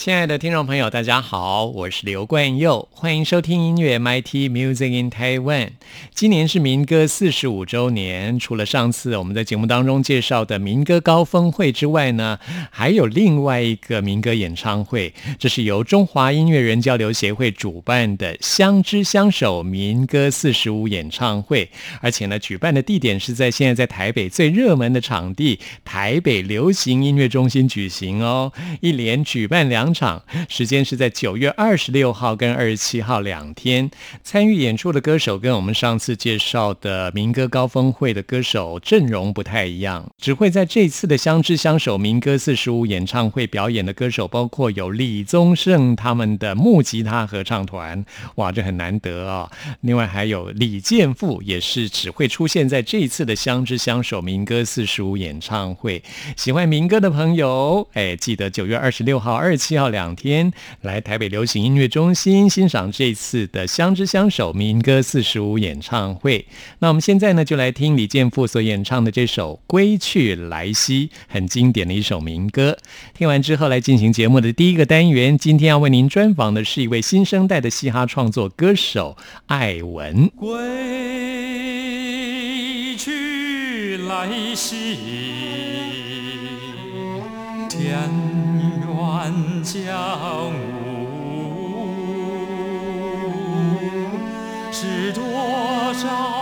[0.00, 5.72] 亲爱的听众朋友，大家好，我是刘冠佑，欢迎收听音乐 MIT Music in Taiwan。
[6.14, 12.38] 今年是民歌四十五周年，除了上次我们在节目当中介绍的民歌高峰会之外呢，
[12.70, 21.68] 还有另外一个民歌演唱会，这是由中华音乐人交流协会主办的“相知相守”民歌四十五演唱会，
[22.00, 29.89] 而且呢，举办的地点是在现在在台北最热门的场地——台北流行音乐中心举行哦，一连举办两。
[29.92, 33.90] 场时间是在九月二十六号跟二十七号两天，
[34.22, 48.04] 参与演出的歌手跟我们上次介绍的民歌高峰会的歌手阵容不太一样，只会在这次的相知相守民歌四十五演唱会表演的歌手，包括有李宗盛他们的木吉他合唱团，
[48.36, 49.50] 哇，这很难得啊！
[49.80, 56.02] 另外还有李健富，也是只会出现在这次的相知相守民歌四十五演唱会。
[56.36, 59.80] 喜欢民歌的朋友，哎，记得九月二十六号、二十七号。
[59.80, 66.44] 要两天来台北流行音乐中心欣赏这次的相知相守民歌四十五演唱会。
[66.80, 72.76] 那我们现在呢，就来听李健富所演唱的这首《归去来兮》，很经典的一首民歌。
[73.14, 75.38] 听完之后，来进行节目的第一个单元。
[75.38, 80.28] 今天要为您专访的是一位新生代的嘻哈创作歌手艾文。
[80.36, 80.58] 归
[82.98, 84.98] 去来兮，
[87.70, 88.19] 天。
[89.30, 91.06] 万江雾，
[94.72, 95.22] 是多
[95.94, 96.39] 少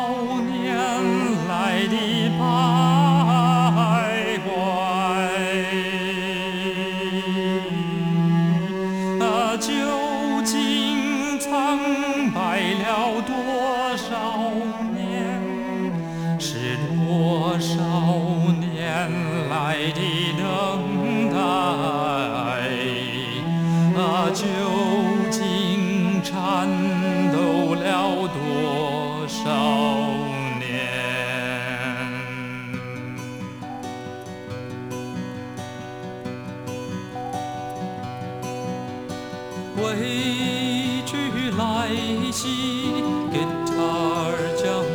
[42.39, 44.87] 来兮，Guitar 江湖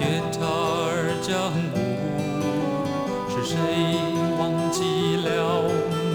[0.00, 1.76] ，Guitar 江湖，
[3.28, 3.58] 是谁
[4.38, 5.28] 忘记了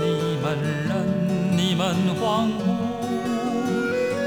[0.02, 0.04] 你
[0.42, 0.58] 们
[0.88, 0.90] 人？
[1.56, 2.64] 你们欢呼，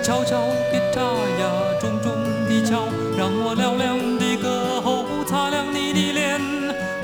[0.04, 0.38] 敲敲
[0.70, 2.12] 吉他呀，重重
[2.48, 2.84] 地敲，
[3.16, 6.40] 让我嘹亮的歌喉擦亮你的脸。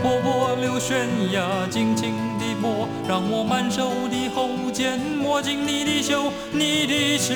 [0.00, 7.32] 波波流旋呀，轻轻地拨，让我满手的红尖摸进你的袖，你的袖。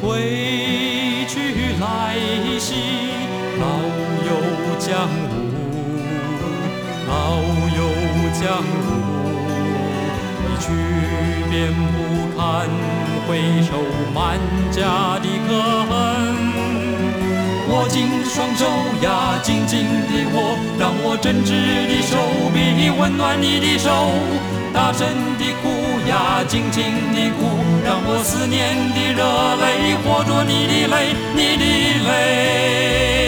[0.00, 2.16] 归去来
[2.58, 2.74] 兮，
[3.60, 3.64] 老
[4.26, 4.30] 友
[4.80, 5.12] 江湖。
[7.06, 7.38] 老
[7.76, 7.80] 友
[8.34, 8.66] 江湖，
[10.42, 10.66] 一去
[11.50, 11.96] 便不
[12.36, 12.42] 堪
[13.28, 13.30] 回
[13.62, 13.70] 首，
[14.12, 14.18] 满
[14.72, 15.23] 家。
[17.84, 18.64] 握紧双手
[19.02, 21.50] 呀，紧紧的握，让我真挚
[21.86, 22.16] 的手
[22.48, 23.90] 臂温暖你的手。
[24.72, 25.06] 大声
[25.36, 25.68] 的哭
[26.08, 27.44] 呀，尽情的哭，
[27.84, 29.20] 让我思念的热
[29.60, 31.64] 泪化作你的泪，你的
[32.08, 33.23] 泪。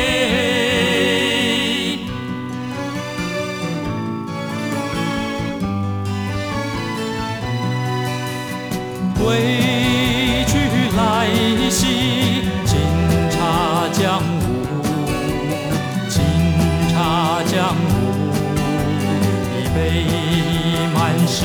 [21.39, 21.45] 是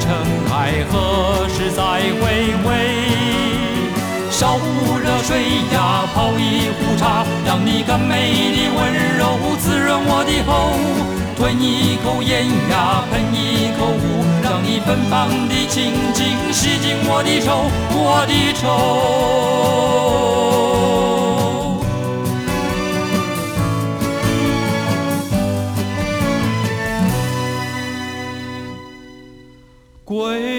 [0.00, 0.08] 尘
[0.54, 1.82] 埃，何时再
[2.16, 2.22] 回
[2.64, 2.70] 味？
[4.30, 10.50] 烧壶热水呀，泡一壶茶，让你甘美的温柔滋润我的喉。
[11.36, 20.01] 吞一口烟呀，喷一口雾，让你芬芳的情景吸进我的手，我的愁。
[30.12, 30.51] 归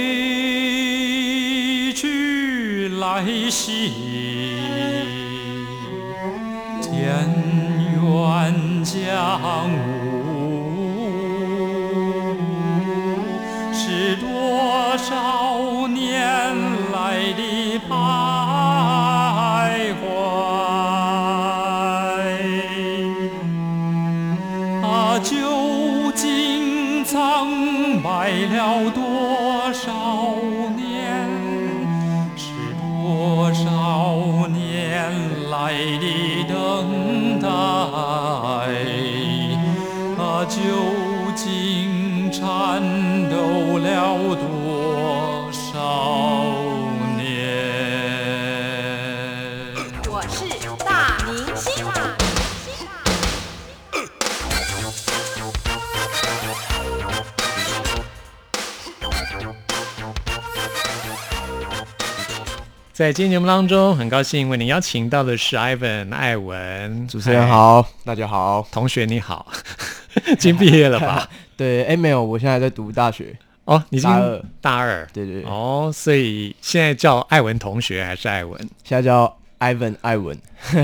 [63.03, 68.65] 在今天节目当中，很高兴为您邀请到的是 Ivan 艾文主持人好，大家好。
[68.71, 69.45] 同学你好，
[70.31, 71.29] 已经毕业了吧？
[71.57, 73.37] 对，哎、没有，我现在在读大学。
[73.65, 78.57] 哦，你大二大二，对对对，哦，所以现在叫艾文同学还是艾文？
[78.85, 80.37] 现在叫 Ivan 艾文，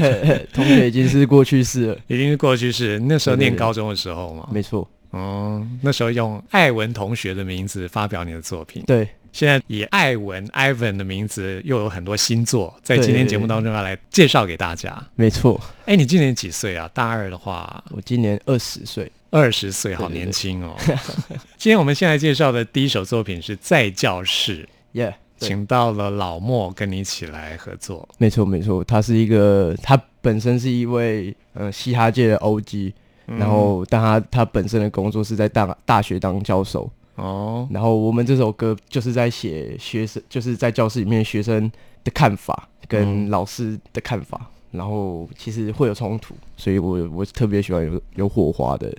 [0.52, 1.98] 同学已经是过去式了。
[2.08, 4.46] 已经是过去式，那时候念高中的时候嘛。
[4.52, 15.02] 没错，哦，那时候用艾文同学的名字发表你的作品，对，现在以艾文 Ivan 的名字又有很多新作，在今天节目当中要来介绍给大家。
[15.16, 15.60] 没错。
[15.86, 16.90] 哎，你今年几岁啊？
[16.94, 20.76] 大二的话，我今年二十岁，二十岁，好对对对年轻哦。
[21.58, 28.08] 今天我们现在介绍的第一首作品是《在教室》，耶、对请到了老莫跟你一起来合作。
[28.18, 32.94] 没错没错，他是一个，他本身是一位呃嘻哈界的 OG，、
[33.26, 41.70] 然嗯后但他他本身的工作是在大大学当教授，哦，然后我们这首歌就是在写学生，就是在教室里面学生
[42.04, 48.96] 的看法跟嗯老师的看法，然后其实会有冲突，所以我我特别喜欢有有火花的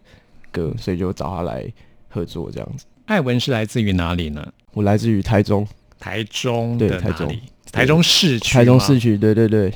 [0.52, 1.66] 歌，所以就找他来
[2.08, 2.84] 合作这样子。
[3.06, 4.52] 艾文是来自于哪里呢？
[4.72, 5.66] 我来自于台中，
[5.98, 7.36] 台中对台中？
[7.72, 8.54] 台中市区。
[8.54, 8.98] 台中市。
[8.98, 9.72] 区，对对对，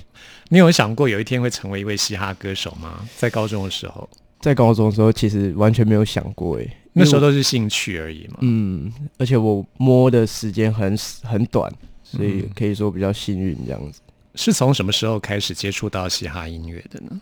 [0.50, 3.08] 你有想过有一天会成为一位嘻哈歌手吗？
[3.16, 4.08] 在高中的时候，
[4.44, 8.36] 在高中的时候其实完全没有想过诶，那时候都是兴趣而已嘛。
[8.42, 14.02] 嗯，而且我摸的时间很很短，所以嗯可以说比较幸运这样子。
[14.34, 17.18] 是从什么时候开始接触到嘻哈音乐的呢？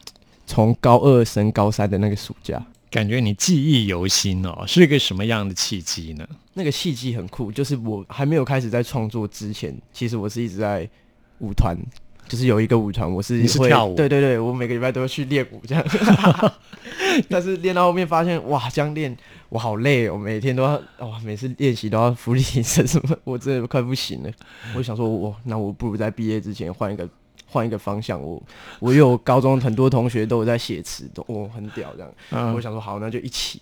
[0.49, 2.61] 从高二升高三的那个暑假，
[2.91, 6.27] 感觉你记忆犹新哦，是一个什么样的契机呢？
[6.55, 10.91] 那个契机很酷，就是我还没有开始在创作之前，其实我是一直在
[11.39, 11.79] 舞团，
[12.29, 15.85] 就是有一个舞团，我是会你是跳舞对对对，我每个礼拜都会去练舞这样。
[17.29, 19.15] 但是练到后面发现，哇，这样练
[19.51, 24.31] 我好累哦，每天都要哇，每次练习都要浮力挺身什么，我真的快不行了。
[24.75, 27.07] 我想说，我那我不如在毕业之前换一个
[27.47, 28.21] 换一个方向。
[28.21, 28.43] 我
[28.81, 32.11] 我有高中很多同学都有在写词，都哦很屌这样。
[32.31, 33.61] 嗯我想说好，那就一起，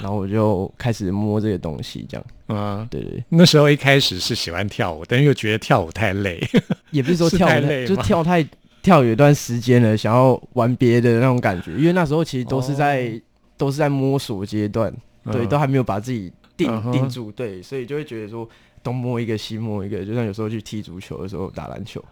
[0.00, 2.26] 然后我就开始摸这个东西，这样。
[2.46, 6.40] 啊，对对对，那时候一开始是喜欢跳舞，但又觉得跳舞太累。
[6.90, 8.46] 也不是说跳太累就跳太
[8.82, 13.20] 跳有一段时间了，想要玩别的那种感觉，因为那时候其实都是在、
[13.56, 14.90] 都是在摸索阶段，
[15.30, 18.48] 对，都还没有把自己定、嗯定住，对，所以就会觉得说
[18.82, 22.02] 东摸一个西摸一个，就像有时候去踢足球的时候打篮球，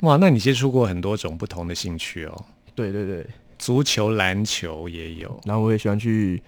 [0.00, 2.44] 哇，那你接触过很多种不同的兴趣哦，
[2.74, 3.26] 对对对，
[3.58, 5.40] 足球、篮球也有。
[5.44, 6.42] 然后我也喜欢去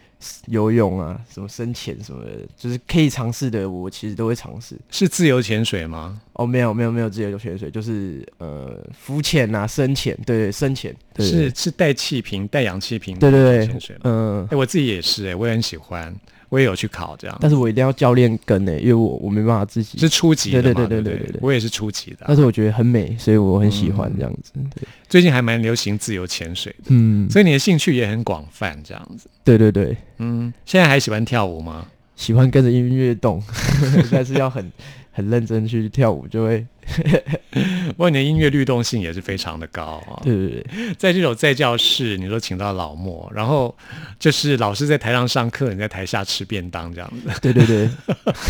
[0.47, 4.76] 游泳啊，什么深潜什么的，就是可以尝试的，我其实都会尝试。
[4.90, 6.21] 是自由潜水吗？
[6.35, 14.02] 哦，没有没有没有自由潜水，就是呃浮潜啊、深潜，对对深潜，是是带气瓶、带氧气瓶对对对潜水，吗？
[14.05, 16.14] 嗯哎、，我自己也是、哎，我也很喜欢，
[16.50, 17.38] 我也有去考这样。
[17.40, 19.99] 但是我一定要教练跟诶、因为我我没办法自己。
[19.99, 20.50] 是初级？
[20.50, 24.52] 对对对对对对我也是初级的啊、但是我觉得很美，所以我很喜欢这样子。
[24.75, 29.26] 对，最近还蛮流行自由潜水的，嗯，所以你的兴趣也很广泛，这样子。
[29.42, 31.87] 对对对，嗯，现在还喜欢跳舞吗？
[32.16, 33.42] 喜欢跟着音乐动，
[34.12, 34.71] 但是要很
[35.12, 36.67] 很认真去跳舞，就会
[37.88, 40.23] 不过你的音乐律动性也是非常的高啊。
[40.23, 43.75] 对对对，在这首在教室，你说请到老莫，然后
[44.19, 47.40] 就是老师在台上上课，你在台下吃便当这样子。
[47.40, 47.88] 对对对，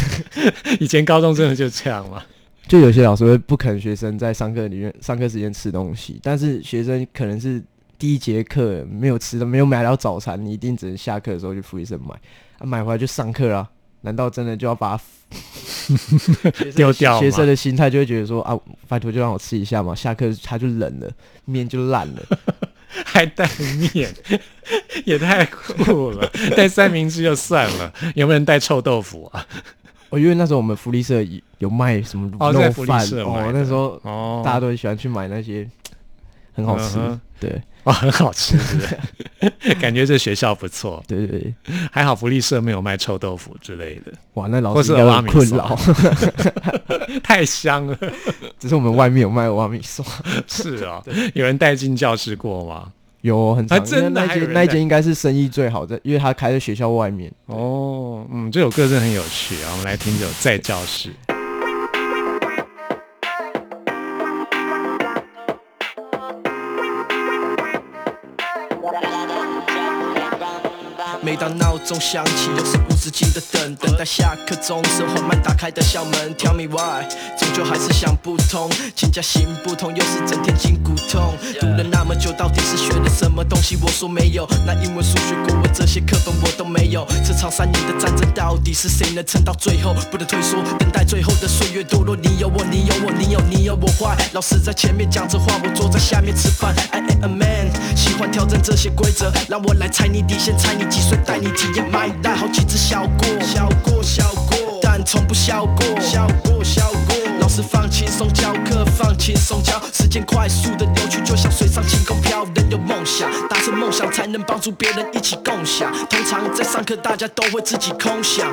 [0.80, 2.22] 以前高中真的就这样嘛？
[2.68, 7.60] 就有些老师会不肯学生在上课里面上课时间吃东西，但是学生可能是
[7.98, 12.14] 第一节课没有吃的，没有买到早餐，你一定只能下课的时候去福利社买，
[12.58, 13.68] 啊，买回来就上课啊。
[14.02, 15.00] 难道真的就要把
[16.74, 21.10] 丢掉学生的心态就会觉得说啊，拜托就让我吃一下嘛，下课它就冷了，
[21.44, 22.22] 面就烂了。
[23.04, 23.48] 还带
[23.94, 24.12] 面，
[25.06, 26.28] 也太酷了！
[26.56, 29.46] 带三明治就算了，有没有人带臭豆腐啊？
[30.10, 35.64] 哦，因为那时候我们福利社有有卖什么哦在福利肉饭哦，那时候哦，大家都很喜欢去买那些
[36.52, 39.74] 很好吃嗯，对哦很好吃， 是不是？
[39.80, 41.54] 感觉这学校不错， 对对对，
[41.90, 45.78] 还好福利社没有卖臭豆腐之类的，哇，那老师应该困扰，
[47.22, 47.96] 太香了。
[48.58, 50.04] 只是我们外面有卖瓦米刷，
[50.46, 51.02] 是啊、
[51.34, 52.92] 有人带进教室过吗？
[53.22, 57.30] 有很长，啊真的那间那间应该是生意最好的，因为他开在学校外面。
[57.46, 61.10] 哦，嗯，这首歌真的很有趣啊，我们来听这首《在教室》。
[71.22, 76.34] 每当闹钟响起，又是无止境的等，等待下课钟声缓慢打开的校门。
[76.36, 77.06] Tell me why，
[77.38, 81.36] 终究还是想不通，请假行不通，又是整天筋骨痛。
[81.60, 83.76] 读了那么久，到底是学了什么东西？
[83.82, 87.06] 我说没有，那英文、数学、国文这些课本我都没有。
[87.22, 89.94] 这场三年的战争，到底是谁能撑到最后？
[90.10, 92.16] 不能退缩，等待最后的岁月堕落。
[92.16, 94.16] 你有我，你有我，你有你有我坏。
[94.32, 96.74] 老师在前面讲着话，我坐在下面吃饭。
[96.92, 107.16] I am a man，喜欢挑战这些规则，让我来踩你底线，猜你几岁，带你体验 my life，好几次小过，小过，小过，但从不笑过，笑过，笑过。
[107.40, 112.44] 老师放轻松教课，放轻松教，时间快速的流去，就像水上晴空飘。
[112.54, 115.92] 人有梦想，达成梦想才能帮助别人一起共享。
[116.08, 118.46] 通常在上课，大家都会自己空想，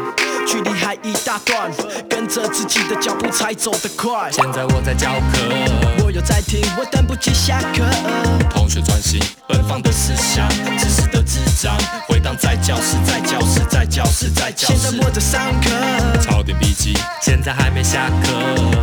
[0.48, 1.72] 距离还一大段，
[2.10, 4.32] 跟着自己的脚步才走得快。
[4.32, 5.38] 现在我在教课，
[6.08, 7.84] 我有在听，我等不及下课。
[8.50, 10.48] 同学专心，奔放的思想，
[10.78, 15.06] 知识的智障，回荡在教室，在教室，在教室，在教室现在。
[15.06, 15.70] 我在上课，
[16.22, 18.32] 抄点笔记，现在还没下课。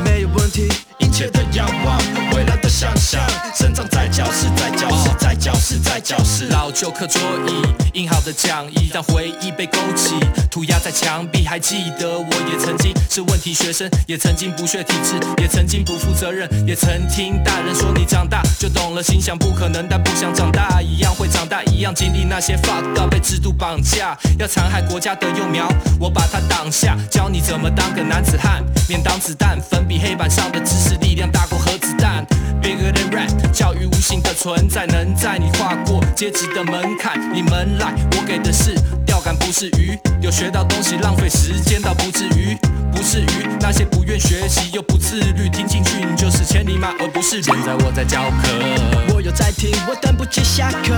[0.04, 0.71] 没有问题。
[0.99, 1.99] 一切的仰望，
[2.35, 3.25] 未来的想象，
[3.55, 6.47] 生长在教室，在教室，在教室，在教室。
[6.49, 10.14] 老旧课桌椅，印好的讲义，让回忆被勾起，
[10.50, 11.47] 涂鸦在墙壁。
[11.47, 25.69] 还记得我也曾经是问题学生，也曾经不学体制，也曾经不负责任，也曾听大人说你长大就懂了，心想不可能，但不想长大，一样会长大，一样经历那些 fucked up 被制度绑架，要残害国家的幼苗，
[26.00, 32.24] 我把它挡下，教你怎么当个男子汉，免挡子弹，粉笔黑板上的知识力量大过核子弹
[32.62, 38.75] ，bigger than rap，教育无形的存在，能在你跨过阶级的门槛，你们来，我给的是
[39.07, 42.57] 钓竿，不是鱼，有学到东西，浪费时间倒不至于。
[42.93, 47.43] 不是鱼，那些不愿学习又不自律，听进去你就是千里马，而不是。
[47.43, 50.95] 现在我在教课，我有在听，我等不及下课。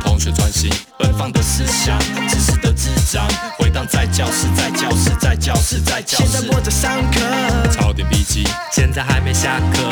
[0.00, 3.26] 同学专心，奔放的思想，知识的智障，
[4.14, 6.26] 教室，在教室，在教室，在教室。
[6.26, 9.82] 现在我在上课，抄点笔记，现在还没下课。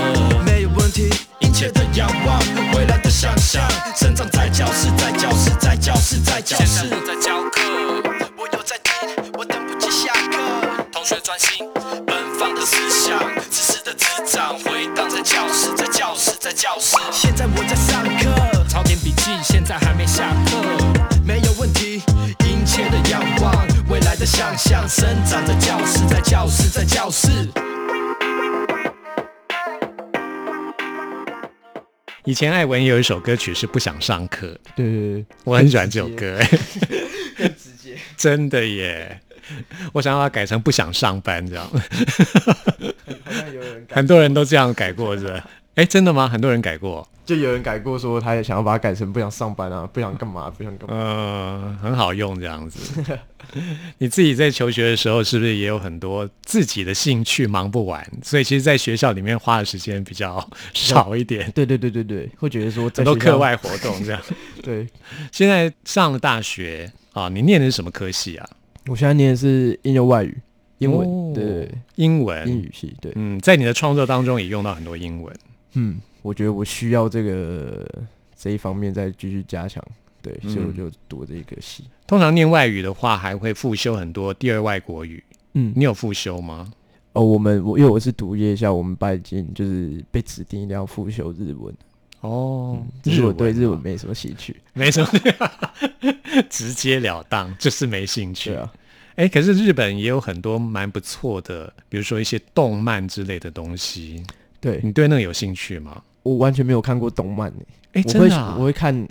[0.47, 1.11] 没有问题。
[1.41, 2.38] 一切的仰望，
[2.73, 3.61] 未来的想象，
[3.97, 6.67] 生长在教室，在教室，在教室，在教室。
[6.67, 7.61] 现在我在教课，
[8.38, 8.95] 我有在听，
[9.37, 10.38] 我等不及下课。
[10.93, 11.67] 同学专心，
[12.07, 13.19] 奔放的思想，
[13.50, 16.97] 知识的滋长，回荡在教室，在教室，在教室。
[17.11, 20.51] 现在我在上课，抄点笔记，现在还没下课。
[24.23, 27.29] 未来的想象，生长在教室，在教室，在教室。
[32.25, 36.49] 以前艾文有一首歌曲是不想上课，对对对，我很喜欢这首歌，哎，
[37.37, 37.97] 更直接。
[38.17, 39.21] 真的耶。
[39.93, 41.69] 我想要把它改成不想上班这样，
[43.25, 45.45] 好像有人，很多人都这样改过，是吧？
[45.75, 46.29] 哎，真的吗？
[46.29, 50.95] 很多人改过，就有人改过说他也想要把它改成不想上班啊，不想干嘛，不想干嘛。
[50.95, 53.02] 嗯，很好用这样子。
[53.99, 58.07] 你自己在求学的时候，是不是也有很多自己的兴趣忙不完？
[58.23, 64.21] 所以其实，在学校里面花的时间比较少一点，对对对对对，会觉得说在很多课外活动这样。
[64.62, 64.87] 对，
[65.31, 68.47] 现在上了大学啊，你念的是什么科系啊？
[68.88, 70.37] 我现在念的是应用外语，
[70.79, 72.47] 英文，对，英文。
[72.47, 75.35] 英语系，对，嗯，在你的创作当中也用到很多英文。
[75.75, 77.87] 嗯，我觉得我需要这个
[78.37, 79.83] 这一方面再继续加强，
[80.21, 81.85] 对，所以我嗯就读这个系。
[82.07, 85.23] 通常念外语的话，还会复修很多第二外国语。
[85.55, 86.73] 嗯，你有复修吗？
[87.12, 91.75] 哦，我们我因为我是读夜校，我们班已经就是被指定一定要复修日文，
[92.21, 94.57] 哦，只是我对日哦文没什么兴趣。
[94.73, 95.09] 没什么，
[96.49, 98.49] 直截了当，就是没兴趣。
[98.50, 98.73] 对啊，
[99.17, 104.23] 哎，可是日本也有很多蛮不错的，比如说一些动漫之类的东西，
[104.62, 106.02] 对你对那个有兴趣吗？
[106.23, 109.07] 我完全没有看过动漫诶，哎，我会真的、啊我，会看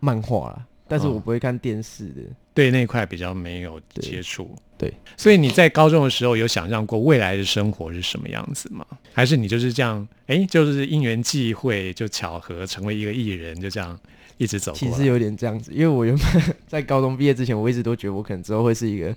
[0.00, 2.22] 漫画啦，但是哦我不会看电视的。
[2.54, 4.48] 对那一块比较没有接触。
[4.78, 8.84] 对，所以你在高中的时候有想象过未来的生活是什么样子吗？
[9.12, 13.98] 还是你就是这样，哎，就是因缘际会，就巧合成为一个艺人，就这样
[14.38, 14.94] 一直走过来？
[14.94, 19.14] 其实有点这样子，因为我原本 在高中毕业之前，我一直都觉得我可能之后会是一个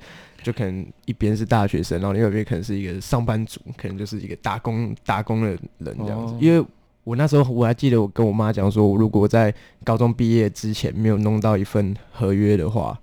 [0.47, 6.33] 就可能一边是大学生，然后另外一边可能是一个上班族，可能就是一个打工打工的人这样子。
[6.33, 6.65] 哦因为
[7.03, 12.97] 我那时候我还记得我跟我妈讲说，我如果在高中毕业之前没有弄到一份合约的话，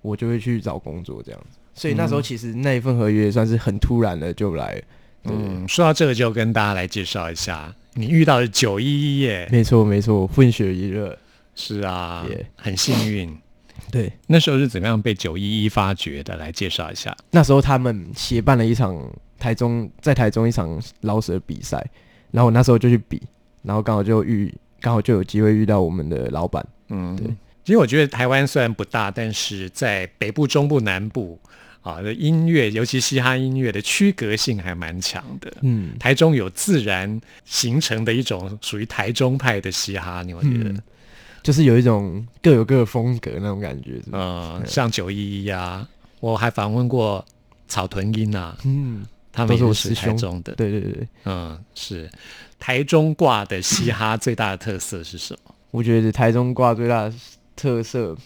[0.00, 1.58] 我就会去找工作这样子。
[1.74, 4.82] 所以那时候其实那一份合约算是很突然的就来了。
[5.24, 11.18] 嗯，说到这个，就跟大家来介绍一下，你遇到的九一一耶，没错没错，混血一热。
[11.54, 13.36] 是啊耶很幸运。
[13.90, 16.36] 对，那时候是怎么样被九一一发掘的？
[16.36, 17.16] 来介绍一下。
[17.30, 18.96] 那时候他们协办了一场
[19.38, 21.84] 台中在台中一场捞蛇比赛，
[22.30, 23.22] 然后我那时候就去比，
[23.62, 26.66] 然后刚好就遇刚好就有机会遇到我们的老板。
[26.88, 27.26] 嗯，对。
[27.64, 31.36] 其实我觉得台湾虽然不大，但是在北部、中部、南部
[31.82, 35.52] 啊的音乐，尤其嘻哈音乐的区隔性还蛮强的。
[35.62, 40.70] 嗯台中有自然形成的一种属于台中派的嘻哈，你有觉得？
[40.70, 40.82] 嗯，
[41.46, 44.02] 就是有一种各有各的风格那种感觉。
[44.10, 45.88] 嗯，像九一一啊，
[46.18, 47.24] 我还访问过
[47.68, 50.52] 草屯音啊，嗯，他们都是我师兄台中的。
[50.56, 52.10] 对对对对，嗯，是
[52.58, 55.54] 台中挂的嘻哈最大的特色是什么？
[55.70, 57.14] 我觉得台中挂最大的
[57.54, 58.16] 特色，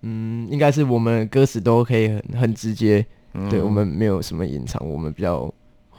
[0.00, 5.52] 嗯，应该是我们歌词都可以很很直接，嗯对我们没有什么隐藏，我们比较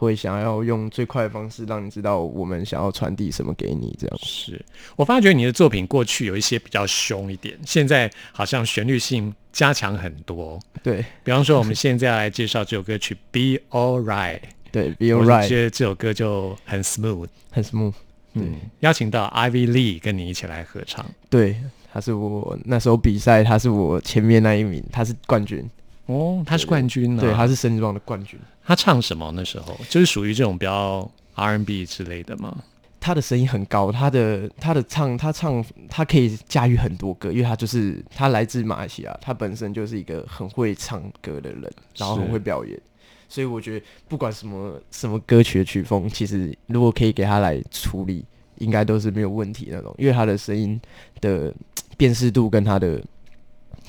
[0.05, 4.19] 会想要用最快的方式让你知道我们想要传递什么给你，这样。
[4.23, 4.59] 是
[4.95, 10.59] 我发觉你的作品过去有一些比较凶一点，现在好像旋律性加强很多。
[10.81, 14.39] 对比方说，我们现在来介绍这首歌曲《Be All Right》，
[14.71, 17.27] 对，Be Alright，觉得这首歌就很 smooth。
[17.51, 17.93] 很 smooth。
[18.33, 21.05] 嗯，邀请到 Ivy Lee 跟你一起来合唱。
[21.29, 21.57] 对，
[21.93, 25.69] 他是我那时候比赛，他是我前面那一名，他是冠军，
[26.11, 28.39] 哦，他是冠军呢、对，他是身装的冠军。
[28.63, 29.79] 他唱什么那时候？
[29.89, 32.63] 就是属于这种比较 R&B 之类的吗？
[32.99, 42.79] 他的声音很高，他的他的唱他唱他可以驾驭很多歌，因为他就是他来自马来西亚，他本身就是一个很会唱歌的人，然后很会表演，
[43.27, 48.23] 所以我觉得不管什么什么歌曲的曲风，其实如果可以给他来处理，
[48.59, 50.79] 应该都是没有问题那种，因为他的声音
[51.19, 51.51] 的
[51.97, 53.01] 辨识度跟他的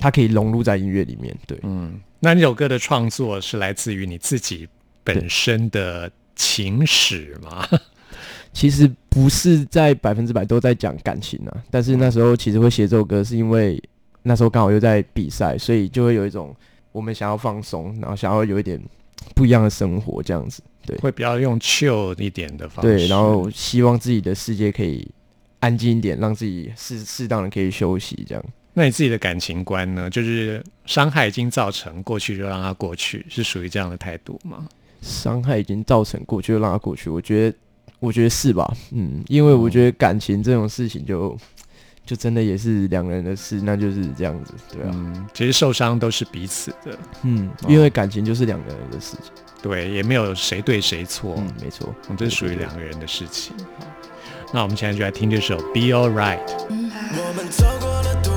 [0.01, 4.69] 他可以融入在音乐里面，对，嗯，那那首歌的创作是来自于你自己
[5.03, 7.67] 本身的情史吗？
[8.55, 13.83] 其实不是在百分之百都在讲感情啊，但是那时候其实会写这首歌，是因为
[14.23, 16.55] 那时候刚好又在比赛，所以就会有一种
[16.93, 18.81] 我们想要放松，然后想要有一点
[19.35, 22.97] 不一样的生活这样子，对会比较用 chill 一点的方式。
[22.99, 25.11] 对，然后希望自己的世界可以
[25.59, 28.45] 安静一点，让自己适适当的可以休息这样。
[28.75, 30.09] 那你自己的感情观呢？
[30.09, 34.67] 就是伤害已经造成，过去就让它过去，是属于这样的态度吗？
[35.03, 37.11] 伤害已经造成过去，就让它过去。
[37.11, 37.57] 我觉得，
[38.01, 38.73] 我觉得是吧？
[38.93, 41.37] 嗯，因为我觉得感情这种事情就，
[42.07, 53.55] 就真的也是两个人的事，那就是这样子，对啊，嗯，其实受伤都是彼此的，嗯，因为感情就是两个人的事情，对，也没有谁对谁错，嗯，没错，嗯，这是属于两个人的事情。
[54.55, 56.47] 那我们现在就来听这首《Be All Right》。
[56.69, 58.32] 我们走过了多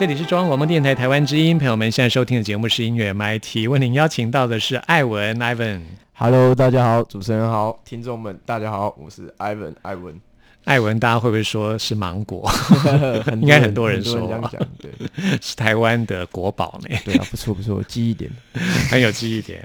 [0.00, 5.82] 这里是中央广播电台台湾之音，朋友们现在收听的节目是音乐 MIT，为您邀请到的是艾文 Ivan。
[6.14, 10.18] Hello，大家好，主持人好，听众们大家好，我是 Ivan 艾文，
[10.64, 12.50] 艾文，大家会不会说是芒果？
[13.32, 14.90] 应应该很多人说讲，对
[15.42, 18.30] 是台湾的国宝呢，对啊，不错不错，记忆点。
[18.90, 19.62] 很有记忆点。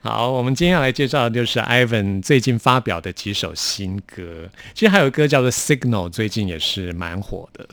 [0.00, 7.66] 好，我们今天要来介绍的就是 Ivan 最近发表的几首新歌，其实还有一歌叫做《Signal》，最近也是蛮火的。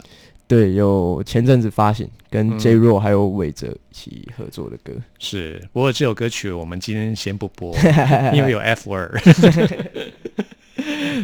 [0.47, 7.75] 对，有前阵子发行跟 J Ro 还有韦哲一起合作的歌，是，不过这首歌曲我们今天先不播，
[8.33, 9.17] 因为有 F word。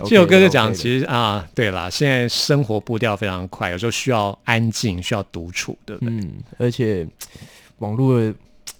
[0.05, 6.13] 这首歌就讲，其实啊，对啦，现在生活步调非常快，有时候需要安静，需要独处，对不对？
[6.13, 7.05] 嗯，而且
[7.79, 8.34] 网络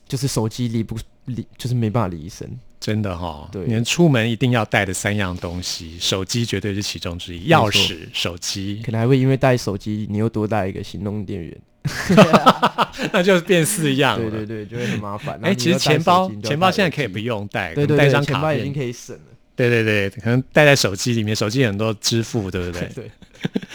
[0.08, 2.50] 就是手机离不离，就是没办法离身。
[2.80, 11.58] 真的哈、对你们出门一定要带的三样东西，手机绝对是其中之一，钥匙、手机，可能还会因为带手机，你又多带一个行动电源，
[13.12, 14.30] 那就变四样了。
[14.32, 15.38] 对对对，就会很麻烦。
[15.44, 18.74] 哎，其实钱包钱包现在可以不用，用带，对对对，带张卡钱包已经。
[18.74, 19.22] 可以省了。
[19.58, 22.88] 对对对，可能带在手机里面，手机很多支付，对不对？
[22.96, 23.12] 对，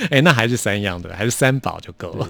[0.09, 2.27] 哎，那还是三样的，还是三宝就够了。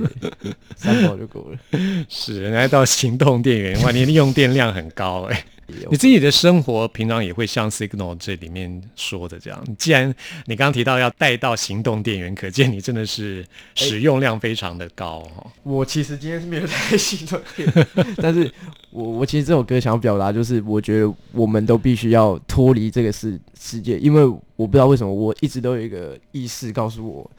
[0.75, 1.79] 三宝就够了。
[2.09, 5.54] 是，人家到行动电源，哇，你的用电量很高哎、有
[5.90, 10.14] 你自己的生活平常也会像 Signal 这里面说的这样，既然
[10.46, 18.50] 你刚刚提到要带到行动电源，可见你真的是使用量非常的高哈、我其实今天是没有带行动电源，但是
[18.90, 24.24] 我我其实这首歌想要表达就是，我觉得我们都必须要脱离这个世世界，因为
[24.57, 27.31] 我不知道为什么我一直都有一个意识告诉我，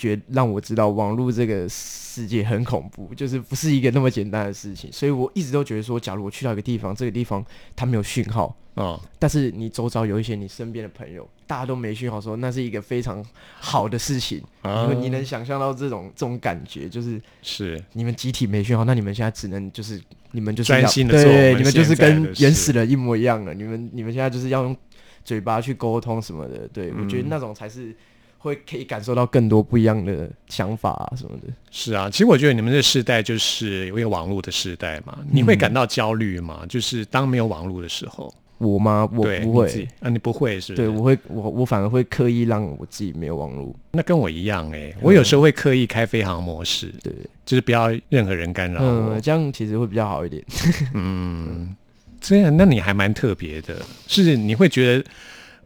[0.00, 7.44] 觉让我知道网络这个世界很恐怖，就是不是一个那么简单的事情，所以我一直都觉得说，假如我去到一个地方，这个地方
[7.76, 13.24] 它没有讯号，嗯，但是你周遭有一些你身边的朋友，大家都没讯号的时候，那是一个非常
[13.60, 14.42] 好的事情。
[14.62, 20.00] 啊因为你能想象到这种这种感觉，就是是你们集体没讯号，那你们现在只能就是
[20.32, 23.52] 你们就是专要对，你们就是跟原始人一模一样了。
[23.54, 24.76] 你们你们现在就是要用
[25.24, 26.68] 嘴巴去沟通什么的。
[26.72, 27.94] 对、我觉得嗯那种才是
[28.42, 31.52] 会可以感受到更多不一样的想法啊什么的。
[31.70, 36.64] 是啊，其实我觉得你们这世代就是有一个网络的时代嘛，你会感到焦虑吗？
[36.66, 39.06] 就是当没有网络的时候，我吗？
[39.12, 39.86] 我不会。
[40.00, 40.88] 啊，你不会是不是？
[40.88, 43.74] 对，我会，我我反而会刻意让我自己没有网络。
[43.92, 47.12] 那跟我一样哎、我有时候会刻意开飞行模式，对，
[47.44, 49.14] 就是不要任何人干扰我。
[49.14, 50.42] 嗯，这样其实会比较好一点。
[50.94, 51.76] 嗯，
[52.20, 53.76] 这样那你还蛮特别的，
[54.06, 55.04] 是你会觉得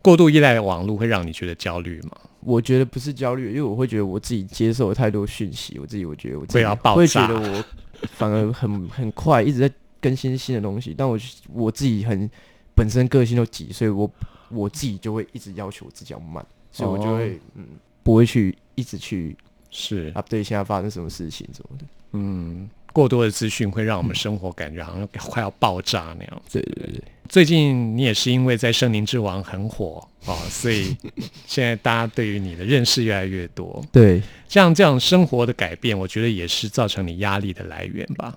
[0.03, 2.11] 过度依赖网络会让你觉得焦虑吗？
[2.45, 7.65] 我觉得不是焦虑，因为我会觉得我自己接受了太多讯息，我自己我觉得我自己会要爆会炸觉得我
[8.13, 11.19] 反而很很快一直在更新新的东西，但我
[11.53, 12.31] 我自己很
[12.75, 14.11] 本身个性都急，所以我
[14.51, 17.67] 我自己就会一直要求我自己要慢，所以我就会、嗯
[18.05, 19.35] 不会去一直去
[19.71, 21.87] 是，update 现在发生什么事情什么的。
[22.13, 26.43] 嗯，过多的资讯会让我们生活感觉好像快要爆炸那样。
[26.51, 30.97] 对对对，最近你也是因为在《森林之王》很火 哦，所以
[31.47, 33.85] 现在大家对于你的认识越来越多。
[33.91, 38.33] 对，像这样生活的改变，我觉得也是造成你压力的来源吧。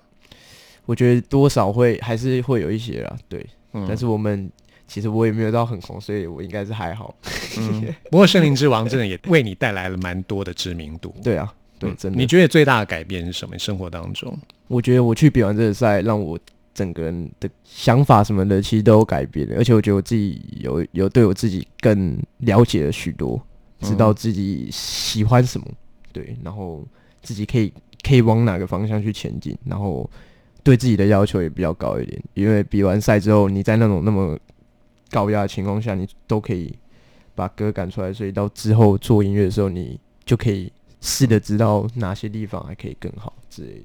[0.84, 4.50] 我觉得多少会还是会有一些啊，对，嗯但是我们
[4.88, 7.14] 其实我也没有到很红，所以我应该是还好。
[8.10, 11.14] 不过《森林之王》真的也为你带来了蛮多的知名度。
[11.22, 12.18] 对啊，对，嗯真的。
[12.18, 13.58] 你觉得最大的改变是什么？
[13.58, 14.36] 生活当中？
[14.66, 16.38] 我觉得我去比完这个赛，让我
[16.74, 19.56] 整个人的想法什么的，其实都有改变的。
[19.56, 23.40] 而且我觉得我自己有有对我自己更了解了许多，
[23.80, 25.66] 知道自己喜欢什么，
[26.12, 26.86] 对，然后
[27.22, 30.08] 自己可以可以往哪个方向去前进，然后
[30.62, 32.22] 对自己的要求也比较高一点。
[32.34, 34.38] 因为比完赛之后，你在那种那么
[35.10, 36.72] 高压的情况下，你都可以
[37.34, 43.84] 把歌赶出来，所以到之后做音乐的时候，你就可以试着知道哪些地方还可以更好之类的。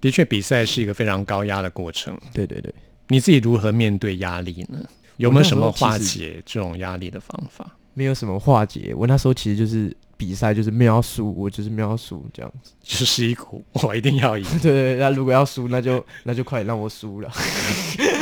[0.00, 2.18] 的确，比赛是一个非常高压的过程。
[2.32, 2.74] 对对对。
[3.08, 4.78] 你自己如何面对压力呢？
[5.18, 7.76] 有没有什么化解这种压力的方法？
[7.94, 8.94] 没有什么化解。
[8.96, 9.94] 我那时候其实就是
[10.24, 12.70] 比赛，就是没有要输，我就是没有要输这样子。
[12.80, 14.44] 就是一股我一定要赢。
[14.62, 17.28] 对 对对，那如果要输，那就 那就快点让我输了。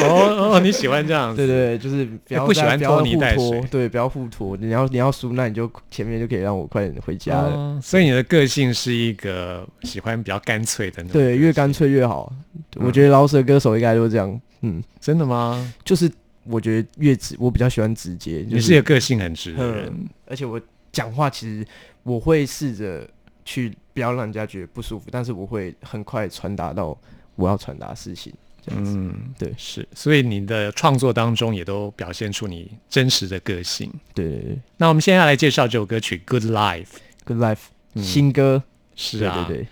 [0.03, 1.37] 哦哦，你喜欢这样子？
[1.37, 4.57] 对对对，就是不要不喜欢拖泥带水，对，不要互拖。
[4.57, 7.51] 你要你要输，那你就前面就可以让我快点回家了。
[7.51, 11.13] 哦所以你的个性是一个喜欢比较干脆的那种。
[11.13, 12.33] 对，越干脆越好。
[12.77, 14.41] 我觉得老舍歌手应该都是这样。
[14.63, 15.73] 嗯，真的吗？
[15.85, 16.11] 就是
[16.45, 18.45] 我觉得越直，我比较喜欢直接。
[18.45, 19.87] 就你是一个个性很直的人。
[19.87, 20.61] 嗯，而且我
[20.93, 21.67] 讲话其实
[22.03, 23.09] 我会试着
[23.45, 26.97] 去不要让人家觉得不舒服，但是我会很快传达到
[27.37, 28.33] 我要传达的事情，
[28.63, 28.95] 这样子。
[28.97, 29.55] 嗯，对。
[29.57, 33.93] 是，所以你的创作当中也都表现出你真实的个性。
[34.15, 34.59] 对对对。
[34.77, 36.85] 那我们现在来介绍这首歌曲《Good Life》。
[37.25, 38.03] ，Good Life、嗯。
[38.03, 38.63] 新歌，
[38.95, 39.69] 是啊，对对对，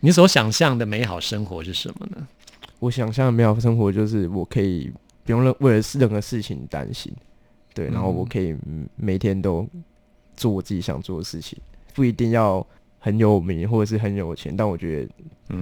[0.00, 2.26] 你所想象的美好生活是什么呢？
[2.78, 4.90] 我想象的美好生活就是我可以
[5.24, 7.12] 不用任为了任何事情担心，
[7.74, 9.68] 对，然后我可以嗯每天都
[10.34, 11.58] 做我自己想做的事情，
[11.94, 12.66] 不一定要
[12.98, 15.08] 很有名或者是很有钱，但我觉得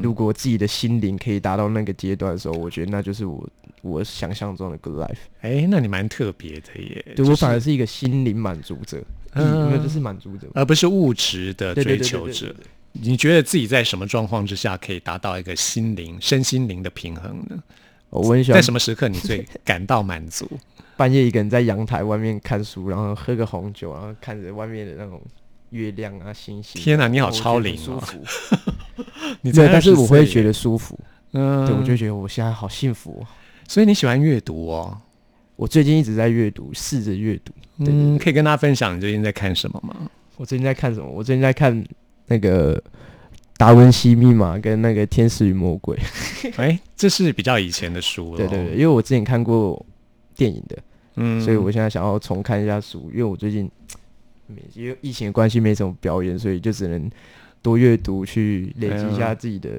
[0.02, 3.48] 如果自己的心灵可以达到那个阶段的时候，我觉得那就是我
[3.82, 5.18] 我想象中的 good life。
[5.40, 7.02] 哎，那你蛮特别的耶。
[7.06, 9.02] 对就是我反而是一个心灵满足者，
[9.34, 10.48] 嗯就是满足者。
[10.54, 12.54] 而不是物质的追求者
[12.92, 17.62] 你觉得自己在什么状况之下可以达到一个心灵、身心灵的平衡呢？
[18.10, 20.48] 我很喜欢在什么时刻你最感到满足？
[20.96, 25.20] 半夜一个人在阳台外面看书，然后喝个红酒，然后看着外面的那种
[25.70, 26.80] 月亮啊、星星。
[26.80, 28.18] 天哪你好超灵哦舒服。
[29.42, 30.98] 你才对，但是我会觉得舒服。
[31.32, 33.26] 嗯，对，我就觉得我现在好幸福、哦。
[33.68, 34.96] 所以你喜欢阅读哦。
[35.56, 37.52] 我最近一直在阅读，试着阅读。
[37.78, 40.08] 嗯，对可以跟大家分享你最近在看什么吗？
[40.36, 41.08] 我最近在看什么？
[41.08, 41.84] 我最近在看
[42.26, 42.76] 那个
[43.56, 45.96] 《达文西密码》跟那个《天使与魔鬼》。
[46.56, 48.36] 哎，这是比较以前的书了。
[48.38, 49.84] 对对对，，因为我之前看过
[50.36, 50.78] 电影的，
[51.16, 53.77] 嗯所以我现在想要重看一下书，因为我最近没
[54.74, 57.10] 因为疫情的关系没什么表演，所以就只能
[57.60, 59.70] 多阅读去累积一下自己的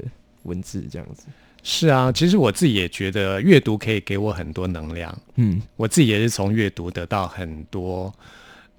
[0.44, 1.26] 文字这样子。
[1.62, 5.16] 是啊，其实我自己也觉得阅读可以给我很多能量。
[5.36, 8.14] 嗯，我自己也是从阅读得到很多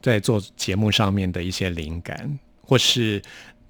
[0.01, 3.21] 在做节目上面的一些灵感，或是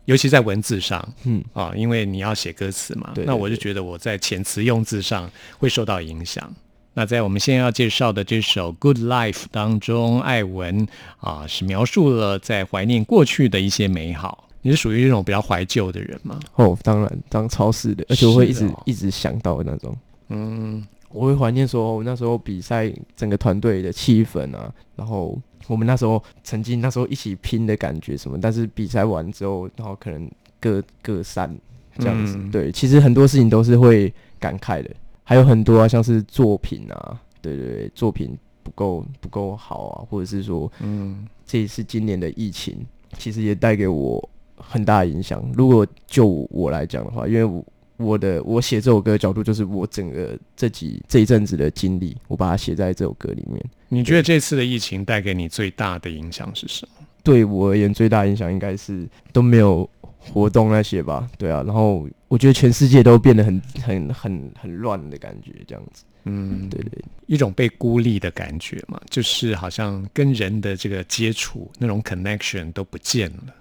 [0.04, 5.28] 尤其在文字上，嗯啊，因为你要写歌词嘛，那我就觉得我在遣词用字上
[5.58, 6.54] 会受到影响。
[7.00, 10.86] 那在我们现在要介绍的这首《Good Life》当中，艾文
[11.16, 14.46] 啊是描述了在怀念过去的一些美好。
[14.60, 16.38] 你是属于这种比较怀旧的人吗？
[16.56, 19.96] 哦，当然当超市的，而且我会一直、哦一直想到那种。
[20.28, 31.50] 嗯，我会怀念说，我那时候比赛整个团队的气氛啊，然后我们那时候曾经那时候一起拼的感觉什么，但是比赛完之后，然后可能各各散
[31.98, 32.36] 这样子。
[32.36, 34.90] 嗯对，其实很多事情都是会感慨的，
[35.30, 42.84] 还有很多啊，像是作品啊，对对对，作品不够不够好啊，或者是说，嗯，这一次今年的疫情，
[43.16, 45.40] 其实也带给我很大的影响。
[45.54, 47.64] 如果就我来讲的话，因为我
[47.96, 53.64] 我的我写这首歌的角度就是我整个这几这一阵子的经历，我把它写在这首歌里面。
[53.88, 57.06] 你觉得这次的疫情带给你最大的影响是什么？
[57.22, 59.88] 对我而言，最大影响应该是都没有
[60.20, 61.62] 活动那些吧，对啊。
[61.66, 66.04] 然后我觉得全世界都变得很很很很乱的感觉，这样子。
[66.24, 73.54] 嗯，对对一种被孤立的感觉嘛，就是好像跟人的这个接触那种 connection 都不见了。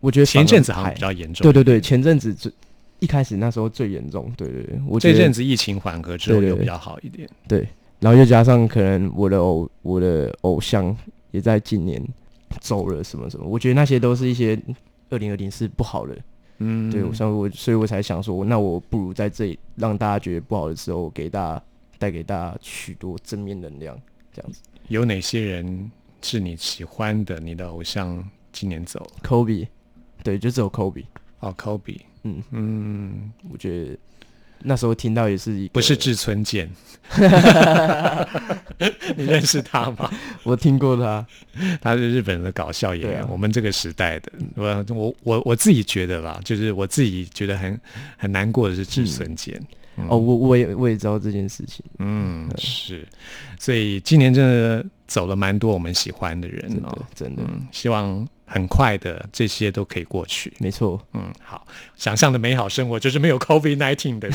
[0.00, 2.52] 我觉得前一阵子好像比较严重，对对对，，前阵子最
[2.98, 7.26] 一开始那时候最严重，对对对，我觉得这阵子疫情缓和之后又比较好一点。
[7.48, 7.66] 对，
[7.98, 10.94] 然后又加上可能我的偶我的偶像
[11.30, 12.02] 也在今年
[12.60, 14.58] 走了什么什么，我觉得那些都是一些
[15.10, 16.16] 二零二零是不好的，
[16.58, 21.62] 嗯，对，我所以我所以我才想说，那我不如在这里让大家觉得不好的时候，给大家
[21.98, 24.00] 带给大家许多正面能量，
[24.32, 24.62] 这样子。
[24.88, 25.90] 有哪些人
[26.22, 27.38] 是你喜欢的？
[27.38, 29.68] 你的偶像今年走了？Kobe，
[30.22, 31.04] 对，就只有 Kobe，
[31.40, 32.42] 哦，Kobe，嗯。
[32.50, 33.98] 嗯，我觉得
[34.62, 36.70] 那时候听到也是不是志村健，
[39.16, 40.10] 你认识他吗？
[40.42, 41.26] 我听过他，
[41.80, 43.28] 他是日本的搞笑演员，啊。
[43.30, 47.80] 我们这个时代的，我我我我自己觉得啦，就是我自己觉得很
[48.16, 49.60] 很难过的是志村健，
[50.08, 53.06] 哦，我我也我也知道这件事情，嗯，是，
[53.58, 60.52] 所以今年真的走了蛮多我们喜欢的人真哦的，真的，嗯，希望很快的这些都可以过去。
[60.58, 61.00] 没错。
[61.14, 61.64] 嗯，好，
[61.96, 64.28] 想象的美好生活就是没有 COVID nineteen 的。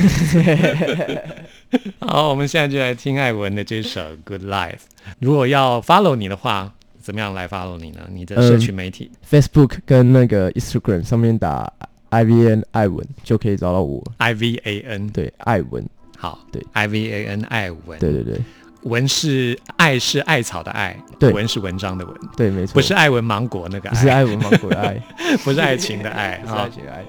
[1.99, 4.71] 好，我们现在就来听艾文的这首《Good Life》。
[5.19, 8.07] 如果要 follow 你的话，怎么样来 follow 你呢？
[8.09, 11.71] 你的社群媒体、Facebook 跟那个 Instagram 上面打
[12.09, 14.01] I V N 艾文就可以找到我。
[14.17, 15.85] I V A N，对，艾文，
[16.17, 18.39] 好，对，I V A N 艾文，对对对
[18.85, 21.31] 文是爱是艾草的爱，对。
[21.31, 25.01] 文是文章的文，对，没错，不是艾文芒果那个不是爱，艾文芒果的爱，
[25.43, 27.03] 不是爱情的爱 不是好爱，情的爱。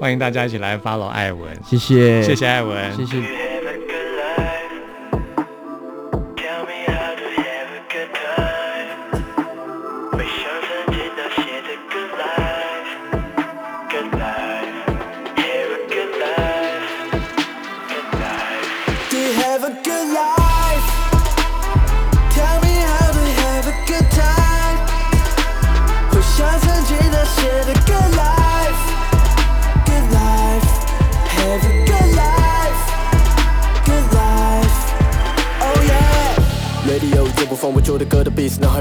[0.00, 3.57] 欢迎大家一起来 follow 艾文，谢谢，谢谢艾文，谢谢。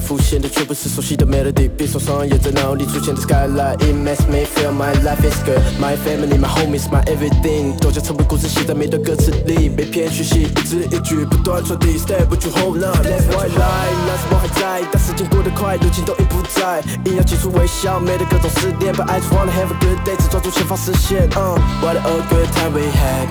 [0.07, 5.59] 浮现的全不是熟悉的 melody，别从双眼在脑里出现的 skyline，It makes me feel my life is good。
[5.81, 19.77] My family, my homies, my everything，都将成为故事写在每段歌词里，被骗讯息一字一句不断传递，Step 不去 hold on，Left white line，那时我还在，但时间过得快，如今都已不在，硬要挤出微笑，没的各种思念，But I just wanna have a
[19.77, 21.27] good day，只抓住前方视线。
[21.31, 23.27] Uh, what a good time we had。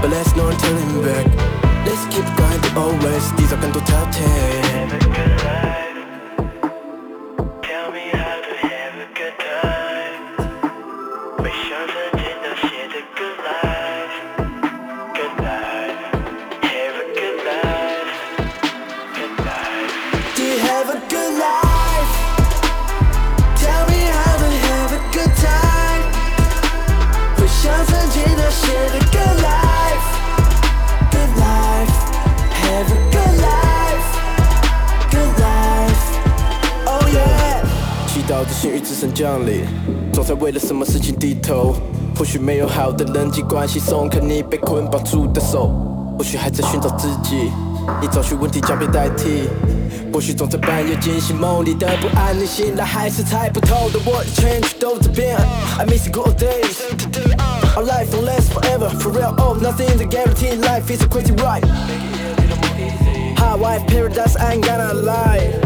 [0.00, 1.26] But let's not turning back.
[1.84, 3.32] Let's keep grinding always.
[3.36, 5.73] These are going to tell Have
[38.44, 39.64] 着幸运之神降临，
[40.12, 41.74] 总在为了什么事情低头。
[42.16, 45.68] 或许没有好的人际关系，松开你被捆绑住的手。
[46.16, 47.50] 或许还在寻找自己，
[48.00, 49.48] 你找寻问题将被代替。
[50.12, 55.36] 或许总在半夜惊醒梦里的不安，你醒来还是猜不透的我的全全都在变。
[55.76, 56.78] I miss good old days.
[57.76, 59.34] Our life won't last forever, for real.
[59.38, 60.54] Oh, nothing is a guarantee.
[60.54, 61.66] Life is a crazy ride.
[63.36, 65.63] High wife paradise, I ain't gonna lie.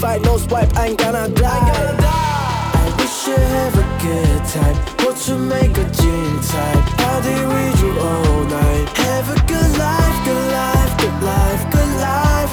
[0.00, 1.46] fight, no swipe, I ain't gonna die.
[1.46, 2.70] I, die.
[2.80, 4.76] I wish you have a good time.
[5.04, 6.82] What to make a dream time?
[7.00, 8.88] Party with you all night.
[8.96, 12.52] Have a good life, good life, good life, good life.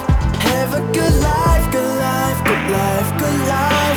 [0.50, 3.97] Have a good life, good life, good life, good life.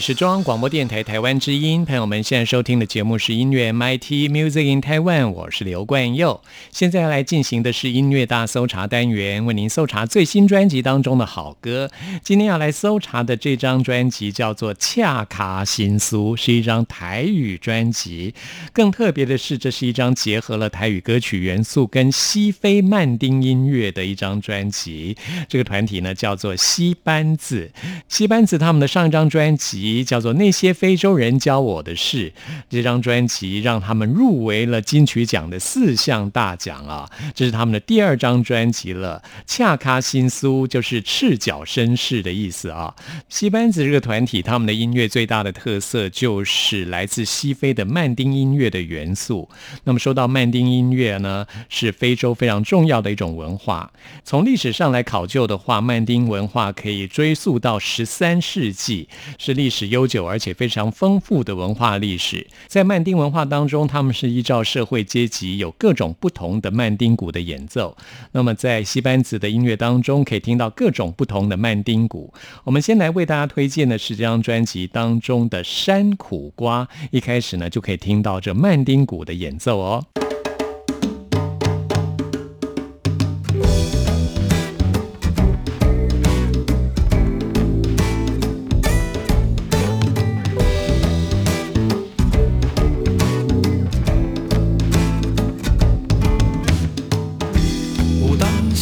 [0.00, 6.40] 是中央广播电台台湾之音，朋友们现在收听的节目是音乐 MIT Music in Taiwan，我是刘冠佑。
[6.70, 11.90] 现在要来进行的是音乐大搜查单元，为您搜查最新专辑当中的好歌。
[12.22, 18.34] 今天要来搜查的这张专辑叫做《恰卡新苏》，是一张台语专辑。
[18.72, 25.16] 更特别的是，这是一张结合了台语歌曲元素跟西非曼丁音乐的一张专辑。
[25.48, 27.70] 这个团体呢叫做西班子，
[28.08, 32.30] 西班子他们的上一张专辑叫做《那些非洲人教我的事》，
[32.70, 37.08] 这张专辑让他们入围了金曲奖的四项大奖啊！
[37.34, 42.94] 这是他们的第二张专辑了，《恰卡新苏》就是赤脚绅士的意思啊。
[43.28, 49.48] 西班子这个团体，他们的音乐最大的特色就是来自西非的曼丁音乐的元素。
[49.84, 53.92] 那么说到曼丁音乐呢，是非洲非常重要的一种文化。
[54.24, 59.08] 从历史上来考究的话，曼丁文化可以追溯到十三世纪，
[59.38, 62.44] 是历史是悠久而且非常丰富的文化历史。
[62.66, 67.96] 在曼丁文化当中，他们是依照社会阶级有各种不同的曼丁鼓的演奏。
[68.32, 72.34] 那么在西班子的音乐当中，可以听到各种不同的曼丁鼓。
[72.64, 80.04] 我们先来为大家推荐的是这张专辑当中的《山苦瓜》，一开始呢就可以听到这曼丁鼓的演奏哦。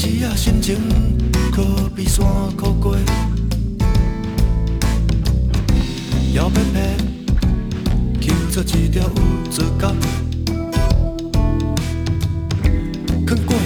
[0.07, 0.77] 时啊，心情
[1.51, 2.97] 可比山高过，
[6.33, 6.97] 摇拍拍，
[8.21, 9.93] 求做一条有做角，
[13.27, 13.57] 藏过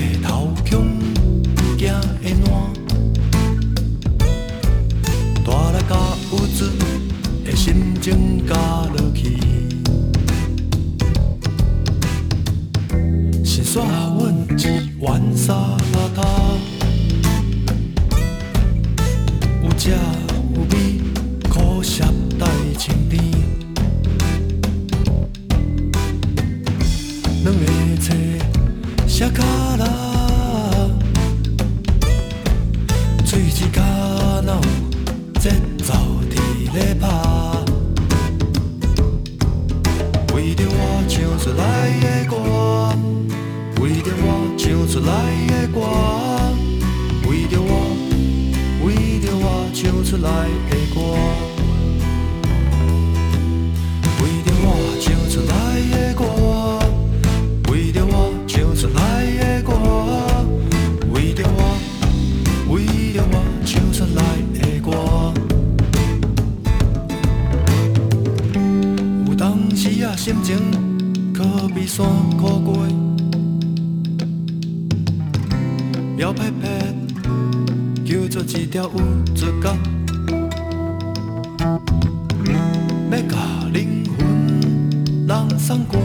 [69.92, 70.56] 时啊，心情
[71.34, 72.86] 可比山可过，
[76.16, 76.94] 苗拍拍，
[78.04, 78.90] 叫做一条有
[79.34, 79.76] 做角，
[83.10, 83.36] 要甲
[83.72, 85.98] 灵魂人送歌，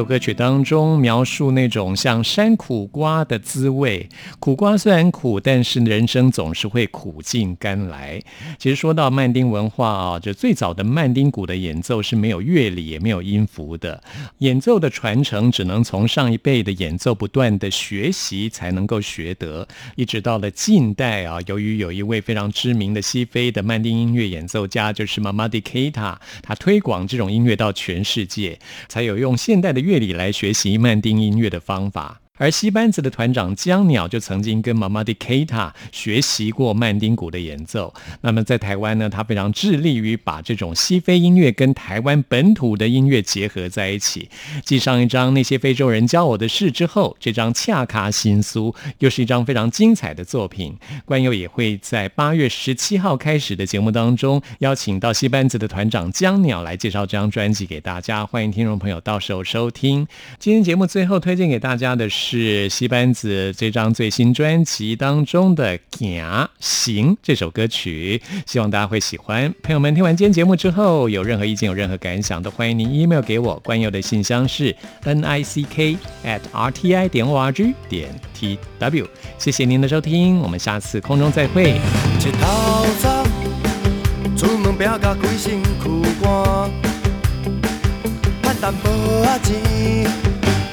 [0.00, 4.08] 首歌曲当中，描述那种像山苦瓜的滋味。
[4.38, 8.18] 苦瓜虽然苦，但是人生总是会苦尽甘来。
[8.58, 14.02] 其实说到曼丁文化啊，这最早的曼丁鼓的演奏是没有乐理，也没有音符的。
[14.38, 19.68] 演奏的传承只能从上一辈的演奏不断的学习才能够学得。
[19.96, 32.20] 一直到了近代啊，由于有一位非常知名的西非的曼丁音乐演奏家，就是 Mamadi Keita，他推广这种音乐到全世界，才有用现代的乐乐理来学习曼丁音乐的方法。
[32.40, 37.92] 而西班子的团长江鸟就曾经跟 Mamadi Kita 学习过曼丁鼓的演奏。
[38.22, 44.30] 那么在台湾呢，他非常致力于把这种西非音乐跟台湾本土的音乐结合在一起。
[44.64, 50.74] 继上一张那些非洲人教我的事之后，这张恰卡新苏又是一张非常精彩的作品。
[51.04, 58.24] 关佑也会在八月十七号开始的节目当中，邀请到西班子的团长江鸟来介绍这张专辑给大家。
[58.24, 60.08] 欢迎听众朋友到时候收听。
[60.38, 62.29] 今天节目最后推荐给大家的是。
[62.30, 69.52] 是西班子这张最新专辑当中的《行行》这首歌曲，希望大家会喜欢。
[69.64, 73.58] 朋友们，听完今天节目之后，有任何意见、有任何感想，都欢迎您 email 给我。
[73.64, 74.72] 关佑的信箱是
[75.02, 79.08] n i c k at r t i 点 o r g 点 t w。
[79.36, 81.80] 谢谢您的收听，我们下次空中再会。
[82.20, 82.86] 日头，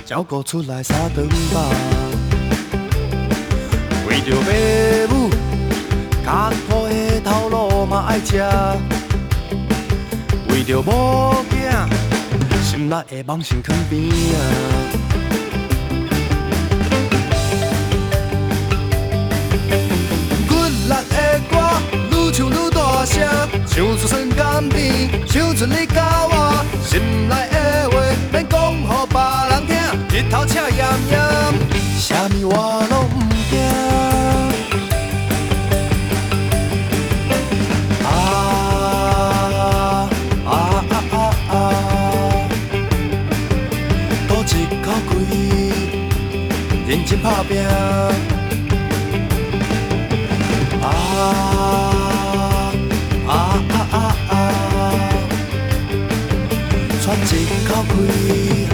[0.08, 1.70] 照顾出来三顿饱。
[4.08, 5.30] 为着爸母，
[6.24, 6.32] 艰
[6.70, 8.42] 苦的头路嘛爱吃，
[10.48, 11.90] 为着某囝，
[12.64, 14.02] 心内的梦想囥边
[14.32, 14.38] 啊。
[20.48, 20.56] 骨
[20.88, 21.54] 力的歌
[22.12, 23.28] 愈唱愈大声，
[23.68, 28.00] 唱出酸甘甜，唱出你甲我心内的话，
[28.32, 29.67] 免讲予别人，
[30.18, 31.20] 日头赤炎炎，
[32.00, 32.52] 啥物我
[32.90, 33.16] 拢毋
[33.52, 33.54] 惊。
[38.04, 38.10] 啊
[40.44, 40.52] 啊啊
[41.12, 41.16] 啊
[41.52, 41.54] 啊！
[44.28, 44.88] 赌一口
[45.20, 45.22] 气，
[46.88, 47.62] 认真打拼。
[47.62, 47.70] 啊
[50.82, 50.90] 啊
[53.28, 53.30] 啊
[53.92, 53.96] 啊
[54.32, 54.34] 啊！
[57.04, 57.22] 喘一
[57.68, 57.70] 口
[58.02, 58.68] 气，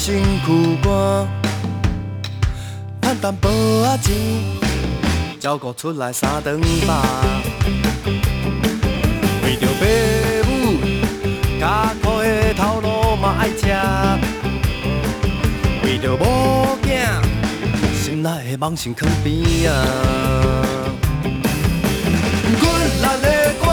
[0.00, 0.48] 拼甲规身躯
[0.82, 1.28] 汗，
[3.02, 3.50] 趁淡薄
[3.82, 4.16] 仔钱，
[5.38, 7.04] 照顾出来三顿饱。
[9.44, 9.84] 为着爸
[10.48, 10.80] 母，
[11.58, 11.68] 艰
[12.02, 13.66] 苦的头路嘛爱吃，
[15.84, 17.22] 为着某囝，
[18.02, 19.84] 心内的梦想囥边啊。
[22.58, 23.64] 阮力的歌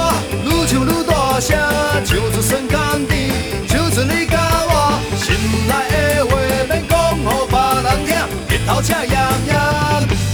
[0.44, 1.58] 愈唱愈大声，
[2.06, 3.32] 唱出酸甘甜，
[3.68, 4.57] 唱出你甲
[5.18, 5.36] 心
[5.68, 5.72] 内
[6.16, 6.32] 的话，
[6.70, 8.10] 免讲予别人听。
[8.50, 9.16] 日头赤炎
[9.48, 9.52] 炎，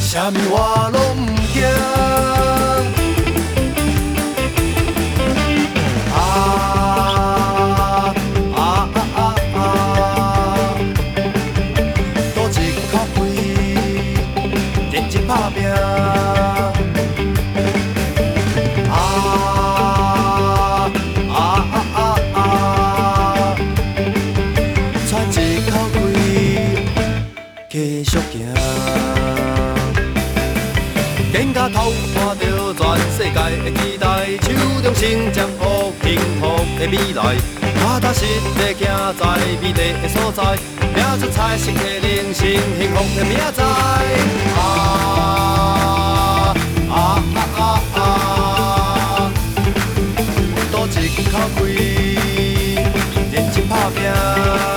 [0.02, 0.56] 啥物我
[0.92, 3.03] 拢毋惊。
[35.04, 36.42] 迎接好，幸福
[36.80, 37.36] 的未来。
[37.76, 38.24] 踏踏实
[38.56, 38.88] 地行
[39.20, 40.56] 在美丽的所在，
[40.96, 42.40] 拼出彩色的人生，
[42.80, 43.62] 幸福的明仔。
[44.56, 44.62] 啊
[46.90, 46.96] 啊
[47.36, 47.62] 啊啊
[47.96, 49.32] 啊！
[50.72, 50.98] 多一
[51.30, 51.68] 口气，
[53.34, 54.73] 认真打拼。